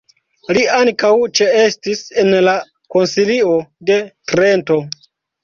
Li 0.57 0.61
ankaŭ 0.77 1.11
ĉeestis 1.39 2.01
en 2.23 2.33
la 2.47 2.57
Konsilio 2.97 3.53
de 3.93 4.01
Trento. 4.33 4.81